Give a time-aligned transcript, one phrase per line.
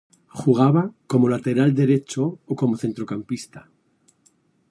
[0.43, 3.59] Jugaba como lateral derecho o como centrocampista.